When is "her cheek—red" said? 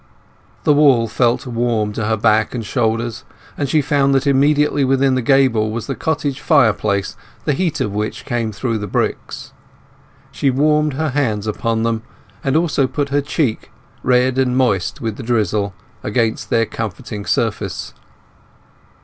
13.09-14.39